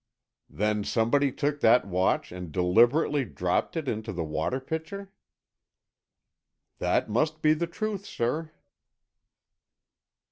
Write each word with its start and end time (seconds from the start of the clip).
"Then, 0.49 0.83
somebody 0.83 1.31
took 1.31 1.59
that 1.59 1.85
watch 1.85 2.31
and 2.31 2.51
deliberately 2.51 3.23
dropped 3.23 3.77
it 3.77 3.87
into 3.87 4.11
the 4.11 4.23
water 4.23 4.59
pitcher?" 4.59 5.11
"That 6.79 7.07
must 7.07 7.43
be 7.43 7.53
the 7.53 7.67
truth, 7.67 8.07
sir." 8.07 8.49